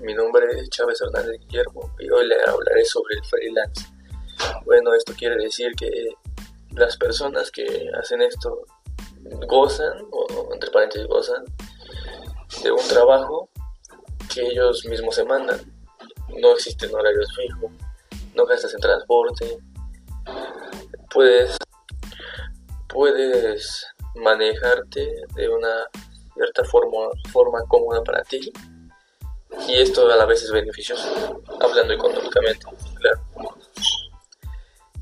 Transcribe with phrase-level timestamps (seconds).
[0.00, 3.86] mi nombre es Chávez Hernández Guillermo y hoy le hablaré sobre el freelance.
[4.64, 5.90] Bueno, esto quiere decir que
[6.76, 8.64] las personas que hacen esto
[9.48, 11.44] gozan, o entre paréntesis gozan,
[12.62, 13.50] de un trabajo
[14.32, 15.60] que ellos mismos se mandan.
[16.40, 17.72] No existen horarios fijos,
[18.34, 19.58] no gastas en transporte,
[21.10, 21.56] puedes,
[22.88, 25.88] puedes manejarte de una
[26.34, 28.52] cierta forma, forma cómoda para ti
[29.66, 32.66] y esto a la vez es beneficioso, hablando económicamente,
[32.96, 33.20] claro.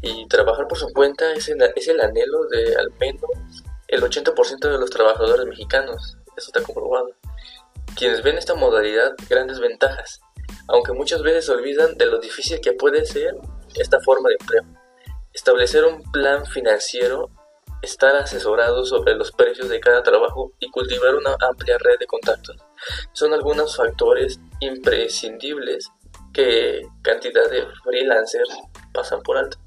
[0.02, 3.22] Y trabajar por su cuenta es el, anhelo de al menos
[3.88, 7.10] el 80% de los trabajadores mexicanos, eso está comprobado.
[7.96, 10.20] Quienes ven esta modalidad grandes ventajas,
[10.69, 13.36] aunque muchas veces olvidan de lo difícil que puede ser
[13.74, 14.62] esta forma de empleo.
[15.33, 17.30] Establecer un plan financiero,
[17.83, 22.56] estar asesorado sobre los precios de cada trabajo y cultivar una amplia red de contactos
[23.12, 25.91] son algunos factores imprescindibles
[26.33, 28.51] que cantidad de freelancers
[28.93, 29.59] pasan por alto.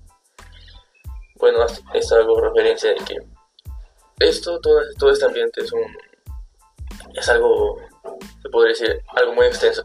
[1.36, 3.18] Bueno, esto hago referencia de que
[4.20, 5.82] esto, todo, todo este ambiente es un
[7.14, 7.78] es algo,
[8.42, 9.84] se podría decir, algo muy extenso,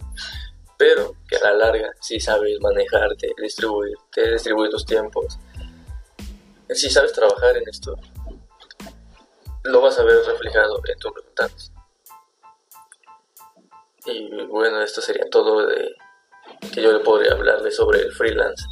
[0.76, 5.38] pero que a la larga, si sabes manejarte, distribuirte, distribuir tus tiempos,
[6.70, 7.96] si sabes trabajar en esto,
[9.64, 11.72] lo vas a ver reflejado en tus resultados.
[14.06, 15.94] Y bueno, esto sería todo de
[16.72, 18.64] que yo le podría hablarle sobre el freelance.